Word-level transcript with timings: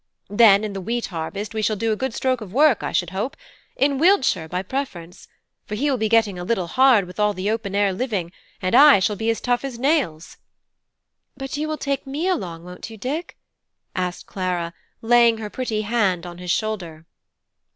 Then 0.31 0.63
in 0.63 0.73
the 0.73 0.81
wheat 0.81 1.05
harvest 1.13 1.53
we 1.53 1.61
shall 1.61 1.75
do 1.75 1.91
a 1.91 1.95
good 1.95 2.15
stroke 2.15 2.41
of 2.41 2.51
work, 2.51 2.81
I 2.81 2.91
should 2.91 3.11
hope, 3.11 3.37
in 3.75 3.99
Wiltshire 3.99 4.47
by 4.47 4.63
preference; 4.63 5.27
for 5.67 5.75
he 5.75 5.91
will 5.91 5.97
be 5.99 6.09
getting 6.09 6.39
a 6.39 6.43
little 6.43 6.65
hard 6.65 7.05
with 7.05 7.19
all 7.19 7.35
the 7.35 7.51
open 7.51 7.75
air 7.75 7.93
living, 7.93 8.31
and 8.63 8.73
I 8.73 8.97
shall 8.97 9.15
be 9.15 9.29
as 9.29 9.39
tough 9.39 9.63
as 9.63 9.77
nails." 9.77 10.37
"But 11.37 11.55
you 11.55 11.67
will 11.67 11.77
take 11.77 12.07
me 12.07 12.27
along, 12.27 12.63
won't 12.63 12.89
you, 12.89 12.97
Dick?" 12.97 13.37
said 13.95 14.25
Clara, 14.25 14.73
laying 15.03 15.37
her 15.37 15.51
pretty 15.51 15.81
hand 15.81 16.25
on 16.25 16.39
his 16.39 16.49
shoulder. 16.49 17.05